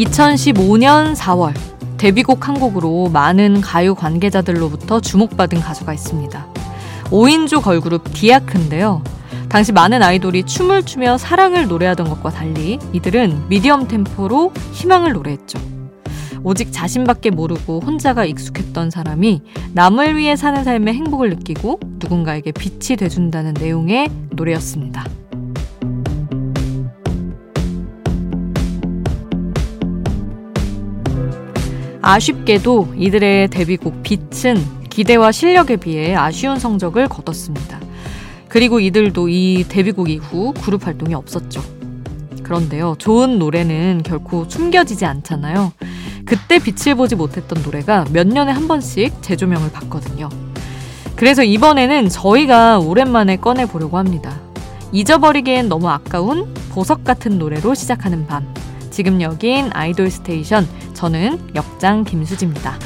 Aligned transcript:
2015년 0.00 1.14
4월 1.14 1.52
데뷔곡 1.98 2.48
한 2.48 2.58
곡으로 2.58 3.10
많은 3.12 3.60
가요 3.60 3.94
관계자들로부터 3.94 5.00
주목받은 5.00 5.60
가수가 5.60 5.92
있습니다. 5.92 6.46
5인조 7.10 7.62
걸그룹 7.62 8.04
디아크인데요. 8.14 9.02
당시 9.50 9.72
많은 9.72 10.02
아이돌이 10.02 10.44
춤을 10.44 10.84
추며 10.84 11.18
사랑을 11.18 11.66
노래하던 11.66 12.08
것과 12.08 12.30
달리 12.30 12.78
이들은 12.92 13.48
미디엄 13.48 13.88
템포로 13.88 14.52
희망을 14.72 15.12
노래했죠. 15.12 15.58
오직 16.42 16.72
자신밖에 16.72 17.28
모르고 17.30 17.80
혼자가 17.80 18.24
익숙했던 18.24 18.90
사람이 18.90 19.42
남을 19.74 20.16
위해 20.16 20.36
사는 20.36 20.64
삶의 20.64 20.94
행복을 20.94 21.28
느끼고 21.30 21.80
누군가에게 21.98 22.52
빛이 22.52 22.96
돼준다는 22.96 23.52
내용의 23.54 24.08
노래였습니다. 24.30 25.04
아쉽게도 32.10 32.94
이들의 32.96 33.48
데뷔곡 33.48 34.02
빛은 34.02 34.88
기대와 34.90 35.30
실력에 35.30 35.76
비해 35.76 36.16
아쉬운 36.16 36.58
성적을 36.58 37.06
거뒀습니다. 37.06 37.78
그리고 38.48 38.80
이들도 38.80 39.28
이 39.28 39.64
데뷔곡 39.68 40.10
이후 40.10 40.52
그룹 40.60 40.88
활동이 40.88 41.14
없었죠. 41.14 41.62
그런데요, 42.42 42.96
좋은 42.98 43.38
노래는 43.38 44.02
결코 44.04 44.44
숨겨지지 44.48 45.06
않잖아요. 45.06 45.72
그때 46.24 46.58
빛을 46.58 46.96
보지 46.96 47.14
못했던 47.14 47.62
노래가 47.62 48.04
몇 48.12 48.26
년에 48.26 48.50
한 48.50 48.66
번씩 48.66 49.22
재조명을 49.22 49.70
받거든요. 49.70 50.28
그래서 51.14 51.44
이번에는 51.44 52.08
저희가 52.08 52.80
오랜만에 52.80 53.36
꺼내보려고 53.36 53.98
합니다. 53.98 54.40
잊어버리기엔 54.90 55.68
너무 55.68 55.88
아까운 55.88 56.52
보석 56.70 57.04
같은 57.04 57.38
노래로 57.38 57.74
시작하는 57.74 58.26
밤. 58.26 58.52
지금 58.90 59.20
여긴 59.20 59.70
아이돌 59.72 60.10
스테이션. 60.10 60.66
저는 60.94 61.54
역장 61.54 62.04
김수지입니다. 62.04 62.78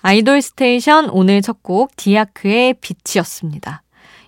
아이돌 0.00 0.42
스테이션 0.42 1.10
오늘 1.10 1.42
첫 1.42 1.62
곡 1.62 1.94
디아크의 1.96 2.74
빛이었습니다. 2.80 3.82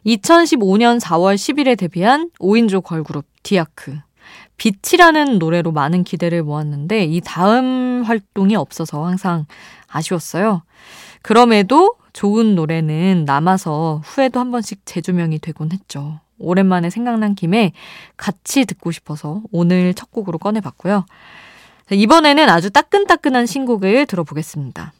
2015년 0.06 1.00
4월 1.00 1.34
10일에 1.34 1.77
데뷔한 1.77 2.30
5인조 2.39 2.84
걸그룹 2.84 3.25
디아크. 3.42 3.98
빛이라는 4.56 5.39
노래로 5.39 5.72
많은 5.72 6.05
기대를 6.05 6.45
모았는데 6.45 7.05
이 7.06 7.20
다음 7.25 8.05
활동이 8.06 8.55
없어서 8.55 9.05
항상 9.05 9.47
아쉬웠어요. 9.89 10.62
그럼에도 11.25 11.97
좋은 12.12 12.55
노래는 12.55 13.25
남아서 13.25 14.03
후에도 14.05 14.41
한 14.41 14.50
번씩 14.50 14.83
재조명이 14.84 15.39
되곤 15.39 15.72
했죠. 15.72 16.20
오랜만에 16.39 16.91
생각난 16.91 17.34
김에 17.34 17.72
같이 18.19 18.67
듣고 18.67 18.91
싶어서 18.91 19.41
오늘 19.50 19.95
첫 19.95 20.11
곡으로 20.11 20.36
꺼내봤고요. 20.36 21.06
이번에는 21.91 22.50
아주 22.50 22.69
따끈따끈한 22.70 23.47
신곡을 23.47 24.05
들어보겠습니다. 24.05 24.92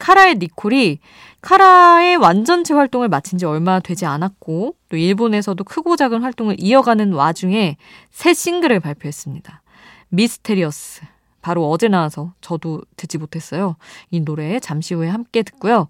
카라의 0.00 0.34
니콜이 0.34 0.98
카라의 1.40 2.16
완전체 2.16 2.74
활동을 2.74 3.08
마친 3.08 3.38
지 3.38 3.46
얼마 3.46 3.80
되지 3.80 4.04
않았고 4.04 4.74
또 4.90 4.96
일본에서도 4.98 5.64
크고 5.64 5.96
작은 5.96 6.20
활동을 6.20 6.56
이어가는 6.58 7.14
와중에 7.14 7.78
새 8.10 8.34
싱글을 8.34 8.80
발표했습니다. 8.80 9.62
미스테리어스. 10.10 11.13
바로 11.44 11.68
어제 11.68 11.88
나와서 11.88 12.32
저도 12.40 12.80
듣지 12.96 13.18
못했어요. 13.18 13.76
이 14.10 14.20
노래 14.20 14.58
잠시 14.60 14.94
후에 14.94 15.10
함께 15.10 15.42
듣고요. 15.42 15.88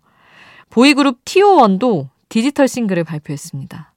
보이그룹 0.69 1.25
TO1도 1.25 2.09
디지털 2.29 2.67
싱글을 2.67 3.05
발표했습니다. 3.05 3.93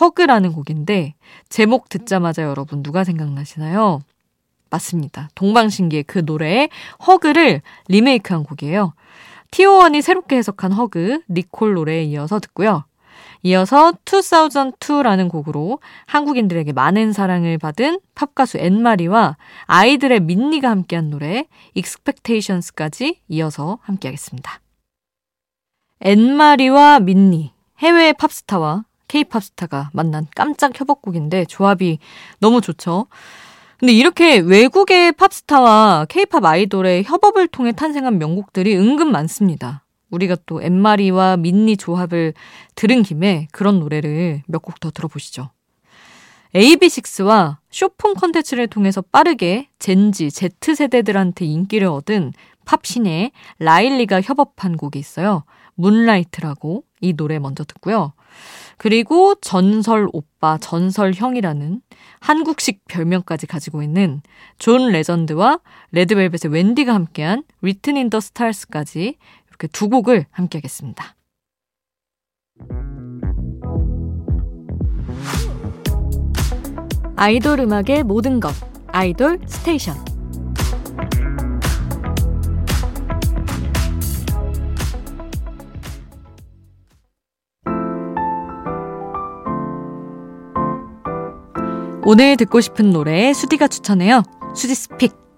허그라는 0.00 0.52
곡인데 0.52 1.14
제목 1.48 1.88
듣자마자 1.88 2.44
여러분 2.44 2.84
누가 2.84 3.02
생각나시나요? 3.02 4.02
맞습니다. 4.70 5.30
동방신기의 5.34 6.04
그 6.04 6.20
노래의 6.24 6.68
허그를 7.04 7.62
리메이크한 7.88 8.44
곡이에요. 8.44 8.94
티오원이 9.50 10.02
새롭게 10.02 10.36
해석한 10.36 10.70
허그, 10.70 11.22
니콜 11.28 11.74
노래에 11.74 12.04
이어서 12.04 12.38
듣고요. 12.38 12.84
이어서 13.42 13.92
2002라는 14.04 15.28
곡으로 15.28 15.78
한국인들에게 16.06 16.72
많은 16.72 17.12
사랑을 17.12 17.58
받은 17.58 18.00
팝가수 18.14 18.58
앤마리와 18.58 19.36
아이들의 19.64 20.20
민니가 20.20 20.68
함께한 20.70 21.10
노래 21.10 21.46
Expectations까지 21.74 23.20
이어서 23.28 23.78
함께하겠습니다. 23.82 24.60
앤마리와 26.00 27.00
민니, 27.00 27.52
해외 27.78 28.12
팝스타와 28.12 28.84
케이팝 29.08 29.42
스타가 29.42 29.90
만난 29.92 30.26
깜짝 30.34 30.78
협업곡인데 30.78 31.46
조합이 31.46 31.98
너무 32.38 32.60
좋죠. 32.60 33.06
근데 33.78 33.92
이렇게 33.92 34.38
외국의 34.38 35.12
팝스타와 35.12 36.06
케이팝 36.08 36.44
아이돌의 36.44 37.04
협업을 37.04 37.48
통해 37.48 37.72
탄생한 37.72 38.18
명곡들이 38.18 38.76
은근 38.76 39.10
많습니다. 39.10 39.84
우리가 40.10 40.36
또 40.46 40.62
앤마리와 40.62 41.36
민니 41.36 41.76
조합을 41.76 42.34
들은 42.74 43.02
김에 43.02 43.48
그런 43.52 43.80
노래를 43.80 44.42
몇 44.46 44.62
곡 44.62 44.80
더 44.80 44.90
들어보시죠. 44.90 45.50
AB6IX와 46.54 47.58
숏폼 47.70 48.14
컨텐츠를 48.14 48.66
통해서 48.66 49.02
빠르게 49.02 49.68
Gen 49.78 50.09
Z, 50.09 50.30
Z세대들한테 50.30 51.44
인기를 51.44 51.86
얻은 51.86 52.32
팝신의 52.64 53.30
라일리가 53.60 54.20
협업한 54.20 54.76
곡이 54.76 54.98
있어요. 54.98 55.44
Moonlight라고 55.74 56.84
이 57.00 57.12
노래 57.14 57.38
먼저 57.38 57.64
듣고요. 57.64 58.12
그리고 58.76 59.34
전설 59.36 60.08
오빠, 60.12 60.58
전설 60.58 61.12
형이라는 61.14 61.80
한국식 62.20 62.82
별명까지 62.88 63.46
가지고 63.46 63.82
있는 63.82 64.20
존 64.58 64.90
레전드와 64.90 65.60
레드벨벳의 65.92 66.52
웬디가 66.52 66.94
함께한 66.94 67.44
Written 67.62 67.96
In 67.96 68.06
The 68.06 68.20
Stars까지 68.20 69.16
이렇게 69.60 69.68
두 69.68 69.90
곡을 69.90 70.24
함께 70.30 70.58
하겠습니다. 70.58 71.16
아이돌 77.16 77.60
음악의 77.60 78.04
모든 78.04 78.40
것 78.40 78.54
아이돌 78.86 79.40
스테이션 79.46 79.94
오늘 92.02 92.36
듣고 92.38 92.60
싶은 92.60 92.90
노래 92.90 93.32
수디가 93.34 93.68
추천해요. 93.68 94.22
수디 94.54 94.74
스픽. 94.74 95.29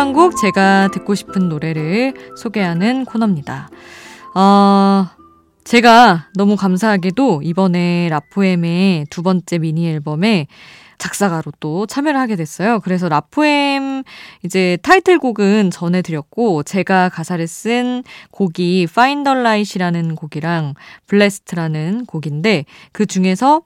한 0.00 0.14
곡 0.14 0.38
제가 0.38 0.88
듣고 0.94 1.14
싶은 1.14 1.50
노래를 1.50 2.14
소개하는 2.34 3.04
코너입니다. 3.04 3.68
어, 4.34 5.06
제가 5.62 6.28
너무 6.34 6.56
감사하게도 6.56 7.42
이번에 7.44 8.08
라포엠의 8.08 9.08
두 9.10 9.22
번째 9.22 9.58
미니 9.58 9.86
앨범에 9.90 10.46
작사가로 10.96 11.52
또 11.60 11.84
참여를 11.86 12.18
하게 12.18 12.36
됐어요. 12.36 12.80
그래서 12.80 13.10
라포엠 13.10 14.04
이제 14.42 14.78
타이틀곡은 14.82 15.70
전해드렸고 15.70 16.62
제가 16.62 17.10
가사를 17.10 17.46
쓴 17.46 18.02
곡이 18.30 18.86
Find 18.90 19.24
the 19.24 19.38
Light이라는 19.38 20.14
곡이랑 20.14 20.74
Blessed라는 21.08 22.06
곡인데 22.06 22.64
그 22.92 23.04
중에서 23.04 23.64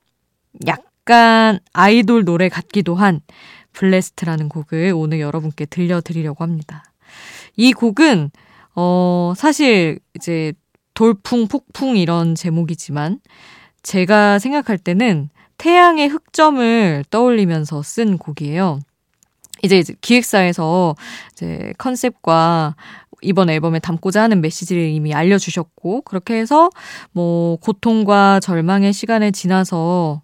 약간 0.66 1.60
아이돌 1.72 2.24
노래 2.24 2.48
같기도 2.48 2.96
한 2.96 3.20
블레스트라는 3.74 4.48
곡을 4.48 4.92
오늘 4.94 5.20
여러분께 5.20 5.66
들려드리려고 5.66 6.42
합니다. 6.42 6.84
이 7.56 7.72
곡은 7.72 8.30
어 8.74 9.34
사실 9.36 10.00
이제 10.14 10.52
돌풍 10.94 11.46
폭풍 11.46 11.96
이런 11.96 12.34
제목이지만 12.34 13.20
제가 13.82 14.38
생각할 14.38 14.78
때는 14.78 15.28
태양의 15.58 16.08
흑점을 16.08 17.04
떠올리면서 17.10 17.82
쓴 17.82 18.18
곡이에요. 18.18 18.80
이제 19.62 19.82
기획사에서 20.00 20.94
이제 21.32 21.72
컨셉과 21.78 22.76
이번 23.22 23.48
앨범에 23.48 23.78
담고자 23.78 24.22
하는 24.22 24.40
메시지를 24.40 24.88
이미 24.88 25.14
알려주셨고, 25.14 26.02
그렇게 26.02 26.34
해서 26.34 26.70
뭐 27.12 27.56
고통과 27.56 28.40
절망의 28.40 28.92
시간을 28.92 29.32
지나서 29.32 30.20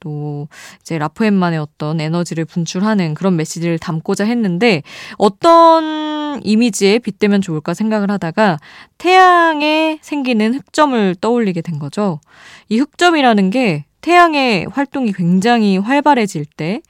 또 0.00 0.48
이제 0.80 0.98
라포엠만의 0.98 1.58
어떤 1.58 2.00
에너지를 2.00 2.44
분출하는 2.44 3.14
그런 3.14 3.36
메시지를 3.36 3.78
담고자 3.78 4.24
했는데 4.24 4.82
어떤 5.16 6.40
이미지에 6.44 6.98
빗대면 6.98 7.40
좋을까 7.40 7.74
생각을 7.74 8.10
하다가 8.10 8.58
태양에 8.98 9.98
생기는 10.02 10.54
흑점을 10.54 11.16
떠올리게 11.20 11.62
된 11.62 11.78
거죠. 11.78 12.20
이 12.68 12.78
흑점이라는 12.78 13.50
게 13.50 13.84
태양의 14.00 14.66
활동이 14.70 15.12
굉장히 15.12 15.78
활발해질 15.78 16.44
때 16.44 16.80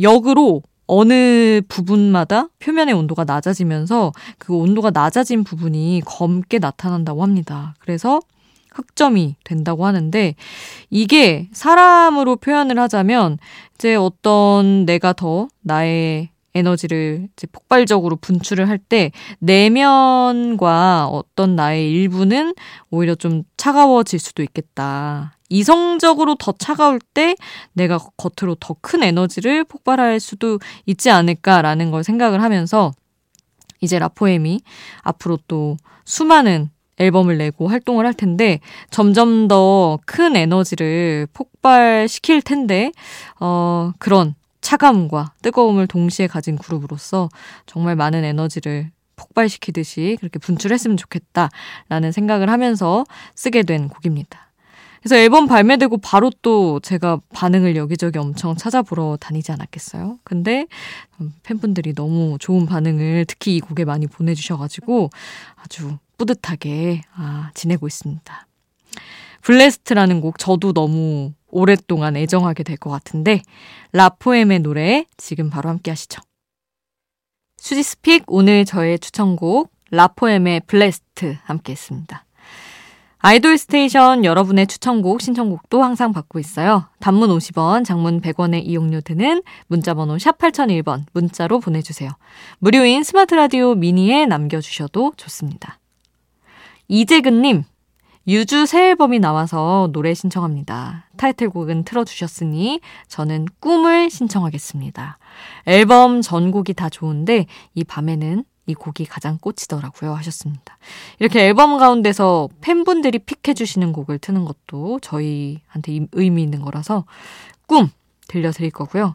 역으로 0.00 0.62
어느 0.86 1.60
부분마다 1.68 2.48
표면의 2.60 2.94
온도가 2.94 3.24
낮아지면서 3.24 4.12
그 4.38 4.54
온도가 4.54 4.90
낮아진 4.90 5.42
부분이 5.42 6.02
검게 6.04 6.58
나타난다고 6.60 7.22
합니다. 7.22 7.74
그래서 7.80 8.20
흑점이 8.76 9.36
된다고 9.44 9.86
하는데 9.86 10.34
이게 10.90 11.48
사람으로 11.52 12.36
표현을 12.36 12.78
하자면 12.78 13.38
이제 13.74 13.94
어떤 13.94 14.84
내가 14.86 15.12
더 15.12 15.48
나의 15.62 16.30
에너지를 16.54 17.28
이제 17.32 17.46
폭발적으로 17.52 18.16
분출을 18.16 18.68
할 18.68 18.78
때 18.78 19.10
내면과 19.40 21.08
어떤 21.08 21.56
나의 21.56 21.90
일부는 21.90 22.54
오히려 22.90 23.14
좀 23.14 23.42
차가워질 23.56 24.18
수도 24.18 24.42
있겠다. 24.42 25.36
이성적으로 25.48 26.34
더 26.36 26.52
차가울 26.52 26.98
때 27.14 27.36
내가 27.72 27.98
겉으로 28.16 28.56
더 28.56 28.76
큰 28.80 29.02
에너지를 29.02 29.64
폭발할 29.64 30.18
수도 30.20 30.58
있지 30.86 31.10
않을까라는 31.10 31.90
걸 31.90 32.02
생각을 32.04 32.42
하면서 32.42 32.92
이제 33.80 33.98
라포엠이 33.98 34.60
앞으로 35.02 35.38
또 35.48 35.76
수많은 36.04 36.70
앨범을 36.98 37.38
내고 37.38 37.68
활동을 37.68 38.06
할 38.06 38.14
텐데 38.14 38.60
점점 38.90 39.48
더 39.48 39.98
큰 40.06 40.36
에너지를 40.36 41.26
폭발시킬 41.32 42.42
텐데 42.42 42.92
어 43.40 43.92
그런 43.98 44.34
차가움과 44.60 45.32
뜨거움을 45.42 45.86
동시에 45.86 46.26
가진 46.26 46.56
그룹으로서 46.56 47.28
정말 47.66 47.96
많은 47.96 48.24
에너지를 48.24 48.90
폭발시키듯이 49.16 50.16
그렇게 50.20 50.38
분출했으면 50.38 50.96
좋겠다라는 50.96 52.12
생각을 52.12 52.50
하면서 52.50 53.04
쓰게 53.34 53.62
된 53.62 53.88
곡입니다. 53.88 54.45
그래서 55.06 55.22
앨범 55.22 55.46
발매되고 55.46 55.98
바로 55.98 56.32
또 56.42 56.80
제가 56.80 57.20
반응을 57.32 57.76
여기저기 57.76 58.18
엄청 58.18 58.56
찾아보러 58.56 59.16
다니지 59.20 59.52
않았겠어요? 59.52 60.18
근데 60.24 60.66
팬분들이 61.44 61.94
너무 61.94 62.38
좋은 62.40 62.66
반응을 62.66 63.26
특히 63.28 63.54
이 63.54 63.60
곡에 63.60 63.84
많이 63.84 64.08
보내주셔가지고 64.08 65.10
아주 65.54 65.96
뿌듯하게 66.18 67.02
아, 67.14 67.52
지내고 67.54 67.86
있습니다. 67.86 68.48
Blessed라는 69.42 70.20
곡 70.20 70.40
저도 70.40 70.72
너무 70.72 71.32
오랫동안 71.52 72.16
애정하게 72.16 72.64
될 72.64 72.76
것 72.76 72.90
같은데 72.90 73.42
라포엠의 73.92 74.58
노래 74.58 75.04
지금 75.16 75.50
바로 75.50 75.68
함께 75.68 75.92
하시죠. 75.92 76.20
수지's 77.58 77.98
pick 77.98 78.24
오늘 78.26 78.64
저의 78.64 78.98
추천곡 78.98 79.70
라포엠의 79.92 80.62
Blessed 80.66 81.38
함께 81.44 81.74
했습니다. 81.74 82.25
아이돌 83.26 83.58
스테이션 83.58 84.24
여러분의 84.24 84.68
추천곡, 84.68 85.20
신청곡도 85.20 85.82
항상 85.82 86.12
받고 86.12 86.38
있어요. 86.38 86.86
단문 87.00 87.28
50원, 87.30 87.84
장문 87.84 88.20
100원의 88.20 88.64
이용료 88.64 89.00
드는 89.00 89.42
문자번호 89.66 90.16
샵 90.16 90.38
8001번 90.38 91.06
문자로 91.12 91.58
보내주세요. 91.58 92.08
무료인 92.60 93.02
스마트 93.02 93.34
라디오 93.34 93.74
미니에 93.74 94.26
남겨주셔도 94.26 95.14
좋습니다. 95.16 95.80
이재근님, 96.86 97.64
유주 98.28 98.64
새 98.64 98.90
앨범이 98.90 99.18
나와서 99.18 99.90
노래 99.92 100.14
신청합니다. 100.14 101.06
타이틀곡은 101.16 101.82
틀어주셨으니 101.82 102.80
저는 103.08 103.46
꿈을 103.58 104.08
신청하겠습니다. 104.08 105.18
앨범 105.66 106.22
전곡이 106.22 106.74
다 106.74 106.88
좋은데 106.88 107.46
이 107.74 107.82
밤에는 107.82 108.44
이 108.66 108.74
곡이 108.74 109.06
가장 109.06 109.38
꽂히더라고요 109.38 110.14
하셨습니다. 110.14 110.78
이렇게 111.18 111.46
앨범 111.46 111.78
가운데서 111.78 112.48
팬분들이 112.60 113.18
픽해주시는 113.20 113.92
곡을 113.92 114.18
트는 114.18 114.44
것도 114.44 114.98
저희한테 115.00 116.06
의미 116.12 116.42
있는 116.42 116.60
거라서 116.62 117.04
꿈 117.66 117.90
들려드릴 118.28 118.70
거고요. 118.70 119.14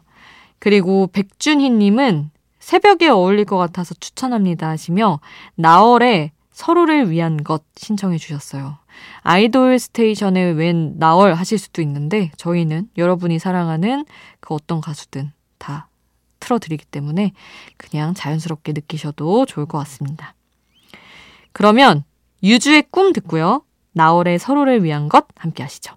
그리고 0.58 1.08
백준희님은 1.08 2.30
새벽에 2.60 3.08
어울릴 3.08 3.44
것 3.44 3.58
같아서 3.58 3.94
추천합니다 3.94 4.68
하시며 4.68 5.20
나월의 5.56 6.30
서로를 6.52 7.10
위한 7.10 7.42
것 7.42 7.64
신청해 7.76 8.18
주셨어요. 8.18 8.78
아이돌 9.22 9.78
스테이션에 9.78 10.50
웬 10.50 10.98
나월 10.98 11.34
하실 11.34 11.58
수도 11.58 11.82
있는데 11.82 12.30
저희는 12.36 12.88
여러분이 12.96 13.38
사랑하는 13.38 14.04
그 14.40 14.54
어떤 14.54 14.80
가수든 14.80 15.32
다 15.58 15.88
틀어드리기 16.42 16.84
때문에 16.86 17.32
그냥 17.76 18.12
자연스럽게 18.14 18.72
느끼셔도 18.72 19.46
좋을 19.46 19.66
것 19.66 19.78
같습니다. 19.78 20.34
그러면 21.52 22.04
유주의 22.42 22.84
꿈 22.90 23.12
듣고요. 23.12 23.64
나월의 23.92 24.38
서로를 24.38 24.82
위한 24.82 25.08
것 25.08 25.26
함께 25.36 25.62
하시죠. 25.62 25.96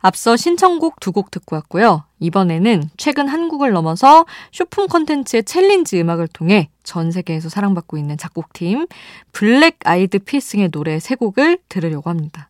앞서 0.00 0.36
신청곡 0.36 1.00
두 1.00 1.12
곡 1.12 1.30
듣고 1.30 1.56
왔고요. 1.56 2.04
이번에는 2.20 2.90
최근 2.96 3.28
한국을 3.28 3.72
넘어서 3.72 4.26
숏폼 4.52 4.86
컨텐츠의 4.86 5.44
챌린지 5.44 6.00
음악을 6.00 6.28
통해 6.28 6.68
전 6.84 7.10
세계에서 7.10 7.48
사랑받고 7.48 7.96
있는 7.96 8.16
작곡팀 8.16 8.86
블랙아이드필승의 9.32 10.70
노래 10.70 11.00
세 11.00 11.14
곡을 11.14 11.58
들으려고 11.68 12.10
합니다. 12.10 12.48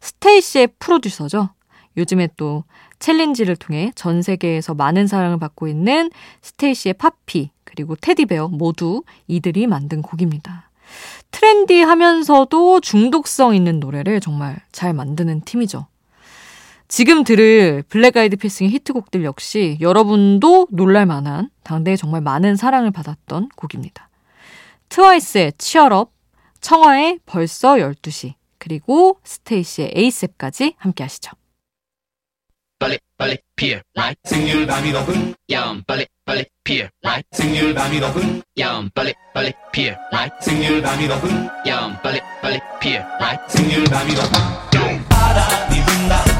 스테이시의 0.00 0.68
프로듀서죠. 0.78 1.50
요즘에 1.96 2.28
또 2.36 2.64
챌린지를 2.98 3.56
통해 3.56 3.92
전 3.94 4.22
세계에서 4.22 4.74
많은 4.74 5.06
사랑을 5.06 5.38
받고 5.38 5.68
있는 5.68 6.10
스테이시의 6.42 6.94
Poppy 6.94 7.50
그리고 7.64 7.96
Teddy 7.96 8.25
Bear 8.25 8.48
모두 8.48 9.02
이들이 9.28 9.66
만든 9.66 10.02
곡입니다. 10.02 10.70
트렌디하면서도 11.30 12.80
중독성 12.80 13.54
있는 13.54 13.80
노래를 13.80 14.20
정말 14.20 14.60
잘 14.72 14.92
만드는 14.92 15.42
팀이죠. 15.42 15.86
지금 16.94 17.24
들을 17.24 17.82
블랙 17.88 18.18
아이드 18.18 18.36
피싱의 18.36 18.70
히트곡들 18.70 19.24
역시 19.24 19.78
여러분도 19.80 20.68
놀랄 20.70 21.06
만한 21.06 21.48
당대에 21.62 21.96
정말 21.96 22.20
많은 22.20 22.54
사랑을 22.54 22.90
받았던 22.90 23.48
곡입니다. 23.56 24.10
트와이스의 24.90 25.54
치얼업, 25.56 26.12
청하의 26.60 27.20
벌써 27.24 27.76
12시, 27.76 28.34
그리고 28.58 29.18
스테이시의 29.24 29.92
에이셉까지 29.94 30.74
함께 30.76 31.02
하시죠. 31.04 31.32
빨리 32.78 32.98
빨리 33.16 33.38
피어 33.56 33.80
라이 33.94 34.14
생률 34.24 34.66
밤이 34.66 34.92
높은 34.92 35.34
야음 35.50 35.84
빨리 35.86 36.04
빨리 36.26 36.44
피어 36.62 36.88
라이 37.00 37.22
생률 37.30 37.72
밤이 37.72 38.00
높은 38.00 38.42
야음 38.58 38.90
빨리 38.94 39.14
빨리 39.32 39.50
피어 39.72 39.94
라이 40.10 40.28
생률 40.42 40.82
밤이 40.82 41.08
높은 41.08 41.48
야음 41.66 41.96
빨리 42.02 42.20
빨리 42.42 42.60
피어 42.82 43.00
라이 43.18 43.38
생률 43.48 43.84
밤이 43.84 44.12
높은 44.12 45.08
바람이 45.08 45.76
분다 45.86 46.31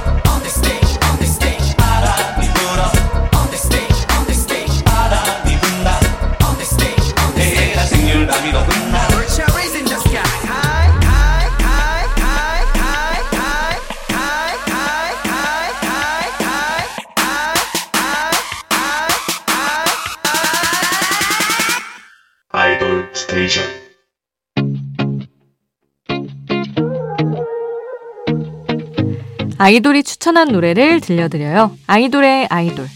아이돌이 29.63 30.03
추천한 30.03 30.49
노래를 30.49 31.01
들려드려요. 31.01 31.77
아이돌의 31.87 32.49
아이돌. 32.51 32.89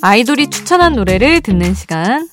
아이돌이 0.00 0.48
추천한 0.48 0.94
노래를 0.94 1.42
듣는 1.42 1.74
시간. 1.74 2.26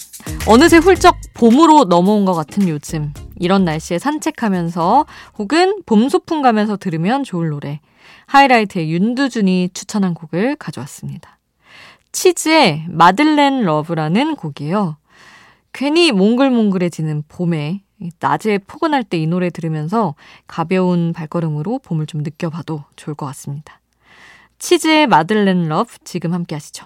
어느새 0.48 0.78
훌쩍 0.78 1.18
봄으로 1.34 1.84
넘어온 1.84 2.24
것 2.24 2.34
같은 2.34 2.70
요즘 2.70 3.14
이런 3.38 3.66
날씨에 3.66 4.00
산책하면서 4.00 5.08
혹은 5.38 5.82
봄 5.86 6.08
소풍 6.08 6.42
가면서 6.42 6.78
들으면 6.78 7.26
좋을 7.26 7.50
노래 7.50 7.82
하이라이트의 8.28 8.94
윤두준이 8.94 9.72
추천한 9.74 10.14
곡을 10.14 10.56
가져왔습니다. 10.56 11.39
치즈의 12.12 12.86
Madeleine 12.90 13.64
Love라는 13.64 14.36
곡이에요. 14.36 14.98
괜히 15.74 16.12
몽글몽글해지는 16.12 17.24
봄에 17.28 17.82
낮에 18.20 18.60
포근할 18.60 19.04
때 19.04 19.18
이 19.18 19.28
노래 19.28 19.50
들으면서 19.50 20.16
가벼운 20.48 21.14
발걸음으로 21.14 21.80
봄을 21.80 22.06
좀 22.06 22.22
느껴봐도 22.24 22.84
좋을 22.96 23.16
것 23.16 23.26
같습니다. 23.28 23.80
치즈의 24.58 25.08
Madeleine 25.08 25.68
Love 25.68 25.98
지금 26.04 26.34
함께 26.34 26.56
하시죠. 26.56 26.86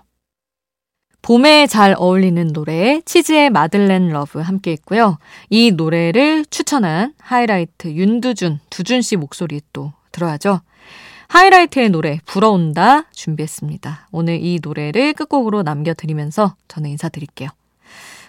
봄에 1.22 1.68
잘 1.68 1.96
어울리는 1.98 2.51
노래 2.51 3.01
치즈의 3.06 3.50
Madeleine 3.50 4.10
Love 4.10 4.40
함께 4.39 4.72
했고요. 4.72 5.18
이 5.50 5.72
노래를 5.72 6.46
추천한 6.50 7.13
하이라이트 7.20 7.94
윤두준, 7.94 8.60
두준 8.70 9.01
씨 9.01 9.15
목소리 9.15 9.62
또 9.72 9.94
들어야죠. 10.12 10.62
하이라이트의 11.27 11.89
노래 11.89 12.20
불어온다 12.25 13.03
준비했습니다. 13.12 14.08
오늘 14.12 14.39
이 14.42 14.60
노래를 14.62 15.13
끝곡으로 15.13 15.63
남겨드리면서 15.63 16.56
저는 16.68 16.89
인사드릴게요. 16.92 17.50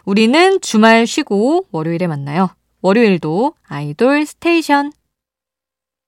우리는 0.05 0.61
주말 0.61 1.07
쉬고 1.07 1.67
월요일에 1.71 2.07
만나요. 2.07 2.51
월요일도 2.83 3.55
아이돌 3.67 4.27
스테이션 4.27 4.93